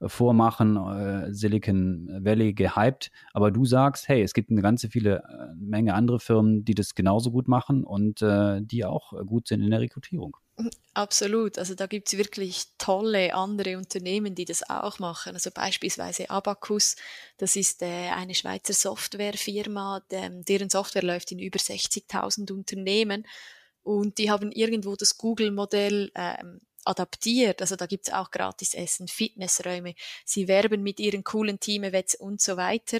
äh, 0.00 0.08
vormachen, 0.08 0.76
äh, 0.76 1.32
Silicon 1.32 2.08
Valley 2.22 2.52
gehypt. 2.52 3.10
Aber 3.32 3.50
du 3.50 3.64
sagst, 3.64 4.08
hey, 4.08 4.22
es 4.22 4.34
gibt 4.34 4.50
eine 4.50 4.62
ganze 4.62 4.88
viele 4.88 5.22
äh, 5.22 5.54
Menge 5.56 5.94
andere 5.94 6.20
Firmen, 6.20 6.64
die 6.64 6.74
das 6.74 6.94
genauso 6.94 7.30
gut 7.30 7.48
machen 7.48 7.84
und 7.84 8.20
äh, 8.22 8.60
die 8.60 8.84
auch 8.84 9.12
gut 9.26 9.48
sind 9.48 9.62
in 9.62 9.70
der 9.70 9.80
Rekrutierung. 9.80 10.36
Absolut. 10.94 11.58
Also 11.58 11.74
da 11.74 11.86
gibt 11.86 12.08
es 12.08 12.18
wirklich 12.18 12.64
tolle 12.78 13.34
andere 13.34 13.76
Unternehmen, 13.76 14.34
die 14.34 14.46
das 14.46 14.68
auch 14.68 14.98
machen. 14.98 15.34
Also 15.34 15.50
beispielsweise 15.50 16.30
Abacus, 16.30 16.96
das 17.36 17.56
ist 17.56 17.82
äh, 17.82 18.10
eine 18.14 18.34
Schweizer 18.34 18.72
Softwarefirma, 18.72 20.02
deren 20.10 20.70
Software 20.70 21.02
läuft 21.02 21.32
in 21.32 21.38
über 21.38 21.58
60.000 21.58 22.52
Unternehmen 22.52 23.26
und 23.86 24.18
die 24.18 24.32
haben 24.32 24.50
irgendwo 24.50 24.96
das 24.96 25.16
Google-Modell 25.16 26.10
ähm, 26.16 26.60
adaptiert. 26.84 27.60
Also 27.60 27.76
da 27.76 27.86
gibt 27.86 28.08
es 28.08 28.12
auch 28.12 28.32
gratis 28.32 28.74
Essen, 28.74 29.06
Fitnessräume. 29.06 29.94
Sie 30.24 30.48
werben 30.48 30.82
mit 30.82 30.98
ihren 30.98 31.22
coolen 31.22 31.60
Team-Events 31.60 32.16
und 32.16 32.40
so 32.40 32.56
weiter. 32.56 32.98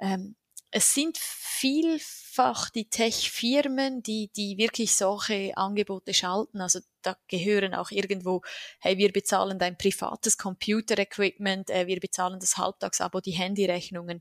Ähm, 0.00 0.34
es 0.72 0.92
sind 0.92 1.18
vielfach 1.18 2.68
die 2.70 2.90
Tech-Firmen, 2.90 4.02
die, 4.02 4.28
die 4.36 4.58
wirklich 4.58 4.96
solche 4.96 5.56
Angebote 5.56 6.12
schalten. 6.12 6.60
Also 6.60 6.80
da 7.02 7.16
gehören 7.28 7.72
auch 7.72 7.92
irgendwo, 7.92 8.42
hey, 8.80 8.98
wir 8.98 9.12
bezahlen 9.12 9.60
dein 9.60 9.78
privates 9.78 10.36
Computer-Equipment, 10.36 11.70
äh, 11.70 11.86
wir 11.86 12.00
bezahlen 12.00 12.40
das 12.40 12.56
Halbtagsabo, 12.56 13.20
die 13.20 13.30
Handyrechnungen. 13.30 14.20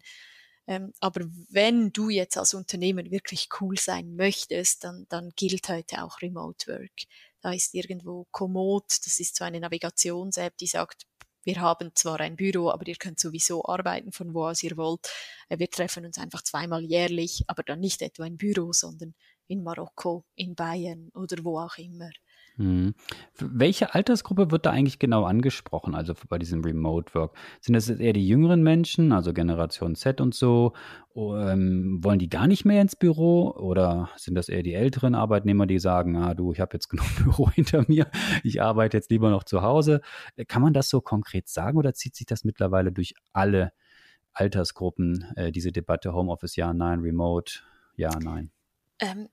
Ähm, 0.68 0.94
aber 1.00 1.26
wenn 1.50 1.92
du 1.92 2.10
jetzt 2.10 2.38
als 2.38 2.54
Unternehmen 2.54 3.12
wirklich 3.12 3.50
cool 3.60 3.78
sein 3.78 4.16
möchtest, 4.16 4.84
dann, 4.84 5.06
dann 5.10 5.32
gilt 5.36 5.68
heute 5.70 6.04
auch 6.04 6.22
Remote 6.22 6.68
Work. 6.68 7.04
Da 7.42 7.52
ist 7.52 7.74
irgendwo 7.74 8.26
Komoot, 8.32 8.86
das 9.06 9.20
ist 9.20 9.36
so 9.36 9.44
eine 9.44 9.60
Navigations-App, 9.60 10.56
die 10.58 10.68
sagt, 10.68 11.06
wir 11.44 11.60
haben 11.60 11.92
zwar 11.94 12.22
ein 12.22 12.38
Büro, 12.38 12.70
aber 12.70 12.88
ihr 12.88 12.96
könnt 12.96 13.20
sowieso 13.20 13.66
arbeiten, 13.66 14.14
von 14.14 14.34
wo 14.34 14.46
aus 14.48 14.64
ihr 14.64 14.78
wollt. 14.78 15.10
Äh, 15.50 15.60
wir 15.60 15.70
treffen 15.70 16.06
uns 16.06 16.18
einfach 16.18 16.42
zweimal 16.42 16.84
jährlich, 16.84 17.44
aber 17.48 17.64
dann 17.64 17.82
nicht 17.82 18.02
etwa 18.02 18.26
im 18.26 18.38
Büro, 18.38 18.72
sondern 18.72 19.14
in 19.48 19.64
Marokko, 19.64 20.24
in 20.36 20.56
Bayern 20.56 21.10
oder 21.14 21.44
wo 21.44 21.60
auch 21.60 21.78
immer. 21.78 22.10
Mhm. 22.58 22.94
Welche 23.40 23.96
Altersgruppe 23.96 24.52
wird 24.52 24.66
da 24.66 24.72
eigentlich 24.72 25.00
genau 25.00 25.24
angesprochen, 25.24 25.96
also 25.96 26.14
bei 26.30 26.38
diesem 26.38 26.64
Remote 26.64 27.14
Work? 27.16 27.36
Sind 27.62 27.74
das 27.74 27.90
eher 27.90 28.14
die 28.14 28.28
jüngeren 28.28 28.62
Menschen, 28.62 29.12
also 29.12 29.34
Generation 29.34 29.96
Z 29.96 30.22
und 30.22 30.36
so? 30.36 30.74
Ähm, 31.16 32.00
wollen 32.04 32.20
die 32.20 32.30
gar 32.30 32.48
nicht 32.48 32.66
mehr 32.66 32.82
ins 32.82 32.96
Büro 32.96 33.52
oder 33.52 34.10
sind 34.18 34.36
das 34.36 34.50
eher 34.50 34.64
die 34.64 34.74
älteren 34.74 35.16
Arbeitnehmer, 35.16 35.66
die 35.66 35.80
sagen, 35.80 36.16
ah 36.16 36.34
du, 36.34 36.52
ich 36.54 36.60
habe 36.60 36.76
jetzt 36.76 36.90
genug 36.90 37.08
Büro 37.18 37.50
hinter 37.50 37.86
mir, 37.88 38.08
ich 38.44 38.62
arbeite 38.62 38.98
jetzt 38.98 39.10
lieber 39.10 39.30
noch 39.30 39.44
zu 39.44 39.62
Hause? 39.64 40.02
Äh, 40.36 40.46
kann 40.46 40.62
man 40.62 40.74
das 40.74 40.90
so 40.90 41.02
konkret 41.02 41.48
sagen 41.48 41.78
oder 41.78 41.94
zieht 41.94 42.16
sich 42.16 42.28
das 42.28 42.44
mittlerweile 42.44 42.92
durch 42.92 43.16
alle 43.32 43.74
Altersgruppen, 44.34 45.26
äh, 45.36 45.52
diese 45.52 45.72
Debatte 45.72 46.14
Homeoffice 46.14 46.56
ja, 46.56 46.74
nein, 46.74 47.00
Remote, 47.00 47.62
ja, 47.96 48.12
nein? 48.20 48.52
Ähm, 49.00 49.30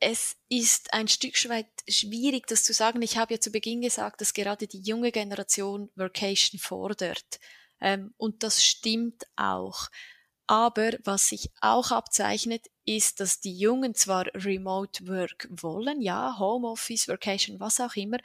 es 0.00 0.36
ist 0.48 0.92
ein 0.92 1.08
Stück 1.08 1.34
weit 1.48 1.66
schwierig, 1.88 2.46
das 2.46 2.64
zu 2.64 2.72
sagen. 2.72 3.02
Ich 3.02 3.16
habe 3.16 3.34
ja 3.34 3.40
zu 3.40 3.50
Beginn 3.50 3.80
gesagt, 3.80 4.20
dass 4.20 4.32
gerade 4.32 4.66
die 4.66 4.80
junge 4.80 5.12
Generation 5.12 5.90
Workation 5.96 6.60
fordert. 6.60 7.40
Ähm, 7.80 8.14
und 8.16 8.42
das 8.42 8.64
stimmt 8.64 9.24
auch. 9.36 9.88
Aber 10.46 10.92
was 11.04 11.28
sich 11.28 11.50
auch 11.60 11.90
abzeichnet, 11.90 12.66
ist, 12.86 13.20
dass 13.20 13.40
die 13.40 13.56
Jungen 13.56 13.94
zwar 13.94 14.26
Remote 14.34 15.06
Work 15.06 15.46
wollen, 15.50 16.00
ja, 16.00 16.38
Homeoffice, 16.38 17.06
Workation, 17.08 17.60
was 17.60 17.80
auch 17.80 17.94
immer, 17.96 18.16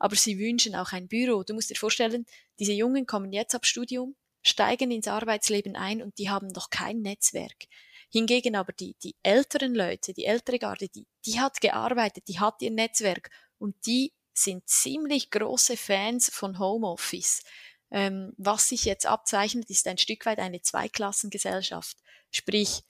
aber 0.00 0.16
sie 0.16 0.38
wünschen 0.40 0.74
auch 0.74 0.92
ein 0.92 1.06
Büro. 1.06 1.44
Du 1.44 1.54
musst 1.54 1.70
dir 1.70 1.76
vorstellen, 1.76 2.26
diese 2.58 2.72
Jungen 2.72 3.06
kommen 3.06 3.32
jetzt 3.32 3.54
ab 3.54 3.64
Studium, 3.64 4.16
steigen 4.42 4.90
ins 4.90 5.06
Arbeitsleben 5.06 5.76
ein 5.76 6.02
und 6.02 6.18
die 6.18 6.30
haben 6.30 6.48
noch 6.48 6.70
kein 6.70 7.00
Netzwerk. 7.00 7.68
Hingegen 8.10 8.56
aber 8.56 8.72
die, 8.72 8.96
die 9.02 9.16
älteren 9.22 9.74
Leute, 9.74 10.14
die 10.14 10.24
ältere 10.24 10.58
Garde, 10.58 10.88
die, 10.88 11.06
die 11.26 11.40
hat 11.40 11.60
gearbeitet, 11.60 12.24
die 12.28 12.40
hat 12.40 12.62
ihr 12.62 12.70
Netzwerk 12.70 13.30
und 13.58 13.74
die 13.86 14.12
sind 14.32 14.68
ziemlich 14.68 15.30
große 15.30 15.76
Fans 15.76 16.30
von 16.32 16.58
Homeoffice. 16.58 17.42
Ähm, 17.90 18.32
was 18.36 18.68
sich 18.68 18.84
jetzt 18.84 19.06
abzeichnet, 19.06 19.68
ist 19.70 19.86
ein 19.86 19.98
Stück 19.98 20.26
weit 20.26 20.38
eine 20.38 20.62
Zweiklassengesellschaft. 20.62 21.96
Sprich, 22.30 22.82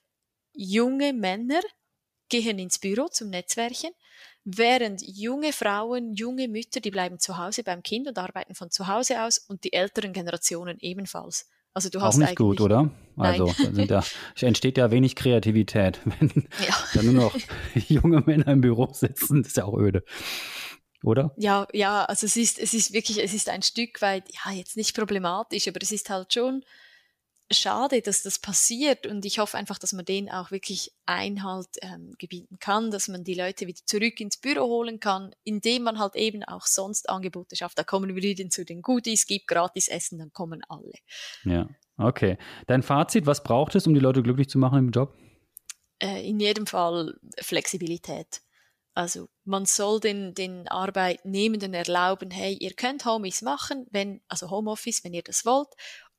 junge 0.52 1.12
Männer 1.12 1.60
gehen 2.28 2.58
ins 2.58 2.78
Büro 2.78 3.08
zum 3.08 3.30
Netzwerken, 3.30 3.90
während 4.44 5.02
junge 5.02 5.52
Frauen, 5.52 6.14
junge 6.14 6.48
Mütter, 6.48 6.80
die 6.80 6.90
bleiben 6.90 7.18
zu 7.18 7.38
Hause 7.38 7.62
beim 7.62 7.82
Kind 7.82 8.06
und 8.08 8.18
arbeiten 8.18 8.54
von 8.54 8.70
zu 8.70 8.86
Hause 8.86 9.22
aus 9.22 9.38
und 9.38 9.64
die 9.64 9.72
älteren 9.72 10.12
Generationen 10.12 10.78
ebenfalls. 10.80 11.48
Also 11.78 11.90
du 11.90 12.00
hast 12.00 12.16
auch 12.16 12.18
nicht 12.18 12.34
gut, 12.34 12.60
oder? 12.60 12.90
Also 13.16 13.54
da 13.86 14.02
entsteht 14.40 14.78
ja 14.78 14.90
wenig 14.90 15.14
Kreativität, 15.14 16.00
wenn 16.18 16.48
ja. 16.66 16.74
da 16.92 17.02
nur 17.04 17.14
noch 17.14 17.36
junge 17.74 18.20
Männer 18.26 18.48
im 18.48 18.62
Büro 18.62 18.88
sitzen. 18.92 19.44
Das 19.44 19.52
ist 19.52 19.58
ja 19.58 19.64
auch 19.64 19.78
öde. 19.78 20.02
Oder? 21.04 21.32
Ja, 21.36 21.68
ja, 21.72 22.04
also 22.04 22.26
es 22.26 22.36
ist, 22.36 22.58
es 22.58 22.74
ist 22.74 22.92
wirklich, 22.92 23.22
es 23.22 23.32
ist 23.32 23.48
ein 23.48 23.62
Stück 23.62 24.02
weit, 24.02 24.24
ja, 24.44 24.50
jetzt 24.50 24.76
nicht 24.76 24.96
problematisch, 24.96 25.68
aber 25.68 25.78
es 25.80 25.92
ist 25.92 26.10
halt 26.10 26.34
schon 26.34 26.64
schade, 27.50 28.02
dass 28.02 28.22
das 28.22 28.38
passiert 28.38 29.06
und 29.06 29.24
ich 29.24 29.38
hoffe 29.38 29.56
einfach, 29.56 29.78
dass 29.78 29.92
man 29.92 30.04
denen 30.04 30.28
auch 30.28 30.50
wirklich 30.50 30.92
Einhalt 31.06 31.68
ähm, 31.80 32.14
gebieten 32.18 32.58
kann, 32.58 32.90
dass 32.90 33.08
man 33.08 33.24
die 33.24 33.34
Leute 33.34 33.66
wieder 33.66 33.80
zurück 33.86 34.20
ins 34.20 34.36
Büro 34.36 34.66
holen 34.66 35.00
kann, 35.00 35.34
indem 35.44 35.84
man 35.84 35.98
halt 35.98 36.14
eben 36.16 36.44
auch 36.44 36.66
sonst 36.66 37.08
Angebote 37.08 37.56
schafft. 37.56 37.78
Da 37.78 37.84
kommen 37.84 38.14
wir 38.14 38.22
wieder 38.22 38.48
zu 38.50 38.64
den 38.64 38.82
Goodies, 38.82 39.26
gibt 39.26 39.46
gratis 39.48 39.88
Essen, 39.88 40.18
dann 40.18 40.32
kommen 40.32 40.62
alle. 40.68 40.92
Ja, 41.44 41.68
okay. 41.96 42.36
Dein 42.66 42.82
Fazit, 42.82 43.26
was 43.26 43.42
braucht 43.42 43.74
es, 43.74 43.86
um 43.86 43.94
die 43.94 44.00
Leute 44.00 44.22
glücklich 44.22 44.48
zu 44.48 44.58
machen 44.58 44.78
im 44.78 44.90
Job? 44.90 45.16
Äh, 46.00 46.28
in 46.28 46.40
jedem 46.40 46.66
Fall 46.66 47.18
Flexibilität. 47.40 48.42
Also 48.94 49.28
man 49.44 49.64
soll 49.64 50.00
den, 50.00 50.34
den 50.34 50.66
Arbeitnehmenden 50.66 51.72
erlauben, 51.72 52.32
hey, 52.32 52.54
ihr 52.54 52.74
könnt 52.74 53.04
Homeoffice 53.04 53.42
machen, 53.42 53.86
wenn, 53.92 54.20
also 54.26 54.50
Homeoffice, 54.50 55.04
wenn 55.04 55.14
ihr 55.14 55.22
das 55.22 55.46
wollt 55.46 55.68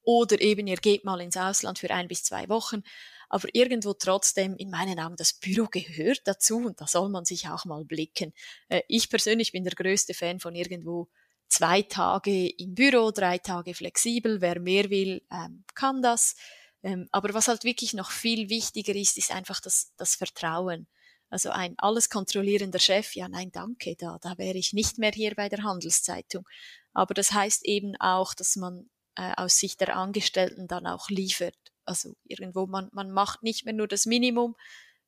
oder 0.09 0.41
eben 0.41 0.65
ihr 0.65 0.77
geht 0.77 1.05
mal 1.05 1.21
ins 1.21 1.37
Ausland 1.37 1.77
für 1.77 1.91
ein 1.91 2.07
bis 2.07 2.23
zwei 2.23 2.49
Wochen. 2.49 2.81
Aber 3.29 3.47
irgendwo 3.53 3.93
trotzdem, 3.93 4.55
in 4.55 4.71
meinen 4.71 4.99
Augen, 4.99 5.15
das 5.15 5.33
Büro 5.33 5.67
gehört 5.69 6.21
dazu 6.25 6.57
und 6.57 6.81
da 6.81 6.87
soll 6.87 7.09
man 7.09 7.25
sich 7.25 7.47
auch 7.47 7.65
mal 7.65 7.85
blicken. 7.85 8.33
Äh, 8.69 8.81
ich 8.87 9.11
persönlich 9.11 9.51
bin 9.51 9.63
der 9.63 9.75
größte 9.75 10.15
Fan 10.15 10.39
von 10.39 10.55
irgendwo 10.55 11.09
zwei 11.47 11.83
Tage 11.83 12.49
im 12.49 12.73
Büro, 12.73 13.11
drei 13.11 13.37
Tage 13.37 13.75
flexibel. 13.75 14.41
Wer 14.41 14.59
mehr 14.59 14.89
will, 14.89 15.21
ähm, 15.31 15.63
kann 15.75 16.01
das. 16.01 16.35
Ähm, 16.81 17.07
aber 17.11 17.35
was 17.35 17.47
halt 17.47 17.63
wirklich 17.63 17.93
noch 17.93 18.09
viel 18.09 18.49
wichtiger 18.49 18.95
ist, 18.95 19.15
ist 19.15 19.31
einfach 19.31 19.61
das, 19.61 19.93
das 19.97 20.15
Vertrauen. 20.15 20.87
Also 21.29 21.51
ein 21.51 21.75
alles 21.77 22.09
kontrollierender 22.09 22.79
Chef, 22.79 23.15
ja 23.15 23.27
nein, 23.29 23.51
danke, 23.51 23.95
da, 23.95 24.17
da 24.19 24.39
wäre 24.39 24.57
ich 24.57 24.73
nicht 24.73 24.97
mehr 24.97 25.11
hier 25.11 25.35
bei 25.35 25.49
der 25.49 25.61
Handelszeitung. 25.61 26.47
Aber 26.93 27.13
das 27.13 27.31
heißt 27.31 27.63
eben 27.65 27.95
auch, 27.99 28.33
dass 28.33 28.55
man 28.55 28.89
äh, 29.19 29.33
aus 29.35 29.57
Sicht 29.57 29.81
der 29.81 29.97
Angestellten 29.97 30.67
dann 30.67 30.87
auch 30.87 31.09
liefert. 31.09 31.57
Also 31.83 32.13
irgendwo, 32.23 32.67
man, 32.67 32.89
man 32.93 33.11
macht 33.11 33.43
nicht 33.43 33.65
mehr 33.65 33.73
nur 33.73 33.87
das 33.87 34.05
Minimum, 34.05 34.55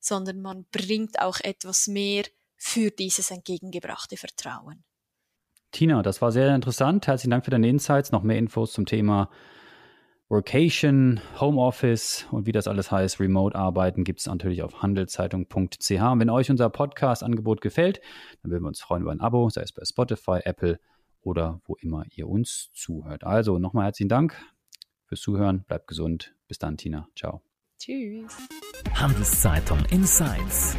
sondern 0.00 0.42
man 0.42 0.66
bringt 0.70 1.20
auch 1.20 1.40
etwas 1.40 1.86
mehr 1.86 2.24
für 2.56 2.90
dieses 2.90 3.30
entgegengebrachte 3.30 4.18
Vertrauen. 4.18 4.84
Tina, 5.70 6.02
das 6.02 6.20
war 6.20 6.30
sehr 6.30 6.54
interessant. 6.54 7.06
Herzlichen 7.06 7.30
Dank 7.30 7.46
für 7.46 7.50
deine 7.50 7.68
Insights. 7.68 8.12
Noch 8.12 8.22
mehr 8.22 8.36
Infos 8.36 8.72
zum 8.72 8.84
Thema 8.84 9.30
Workation, 10.28 11.20
Homeoffice 11.40 12.26
und 12.30 12.46
wie 12.46 12.52
das 12.52 12.68
alles 12.68 12.90
heißt, 12.90 13.20
Remote-Arbeiten 13.20 14.04
gibt 14.04 14.20
es 14.20 14.26
natürlich 14.26 14.62
auf 14.62 14.82
handelszeitung.ch. 14.82 15.90
Und 15.90 16.20
wenn 16.20 16.30
euch 16.30 16.50
unser 16.50 16.68
Podcast-Angebot 16.68 17.60
gefällt, 17.60 18.00
dann 18.42 18.50
würden 18.50 18.64
wir 18.64 18.68
uns 18.68 18.80
freuen 18.80 19.02
über 19.02 19.12
ein 19.12 19.20
Abo, 19.20 19.48
sei 19.48 19.62
es 19.62 19.72
bei 19.72 19.84
Spotify, 19.84 20.40
Apple 20.44 20.78
oder 21.22 21.60
wo 21.64 21.74
immer 21.76 22.04
ihr 22.14 22.28
uns 22.28 22.70
zuhört. 22.74 23.24
Also 23.24 23.58
nochmal 23.58 23.86
herzlichen 23.86 24.08
Dank 24.08 24.36
fürs 25.06 25.20
Zuhören. 25.20 25.64
Bleibt 25.64 25.86
gesund. 25.86 26.34
Bis 26.48 26.58
dann, 26.58 26.76
Tina. 26.76 27.08
Ciao. 27.16 27.42
Tschüss. 27.78 28.36
Handelszeitung 28.94 29.84
Insights. 29.90 30.76